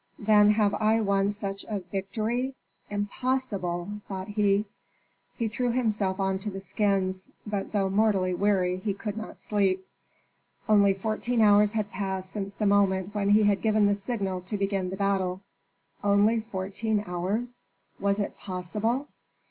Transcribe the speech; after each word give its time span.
"Then 0.17 0.49
have 0.53 0.73
I 0.73 0.99
won 0.99 1.29
such 1.29 1.63
a 1.65 1.79
victory? 1.81 2.55
Impossible!" 2.89 4.01
thought 4.07 4.29
he. 4.29 4.65
He 5.35 5.47
threw 5.47 5.71
himself 5.71 6.19
on 6.19 6.39
to 6.39 6.49
the 6.49 6.59
skins, 6.59 7.29
but 7.45 7.71
though 7.71 7.87
mortally 7.87 8.33
weary 8.33 8.77
he 8.77 8.95
could 8.95 9.15
not 9.15 9.43
sleep. 9.43 9.85
Only 10.67 10.95
fourteen 10.95 11.39
hours 11.41 11.73
had 11.73 11.91
passed 11.91 12.31
since 12.31 12.55
the 12.55 12.65
moment 12.65 13.13
when 13.13 13.29
he 13.29 13.43
had 13.43 13.61
given 13.61 13.85
the 13.85 13.93
signal 13.93 14.41
to 14.41 14.57
begin 14.57 14.89
the 14.89 14.97
battle. 14.97 15.41
Only 16.03 16.39
fourteen 16.39 17.03
hours? 17.05 17.59
Was 17.99 18.19
it 18.19 18.35
possible! 18.39 19.07